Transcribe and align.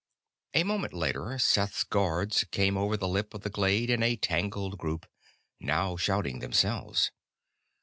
A 0.55 0.63
moment 0.63 0.93
later, 0.93 1.37
Seth's 1.37 1.83
guards 1.83 2.43
came 2.45 2.75
over 2.75 2.97
the 2.97 3.07
lip 3.07 3.35
of 3.35 3.41
the 3.41 3.51
glade 3.51 3.91
in 3.91 4.01
a 4.01 4.15
tangled 4.15 4.79
group, 4.79 5.05
now 5.59 5.95
shouting 5.95 6.39
themselves. 6.39 7.11